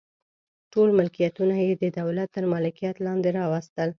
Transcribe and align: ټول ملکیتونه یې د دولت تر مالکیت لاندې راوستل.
ټول 0.73 0.89
ملکیتونه 0.99 1.55
یې 1.65 1.71
د 1.83 1.85
دولت 1.99 2.27
تر 2.35 2.43
مالکیت 2.53 2.95
لاندې 3.05 3.29
راوستل. 3.39 3.89